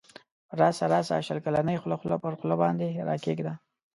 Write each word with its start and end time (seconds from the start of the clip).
راسه 0.59 0.85
راسه 0.93 1.15
شل 1.27 1.39
کلنی 1.45 1.79
خوله 1.81 1.95
خوله 2.01 2.17
پر 2.23 2.33
خوله 2.39 2.55
باندی 2.61 2.89
راکښېږده 3.07 3.53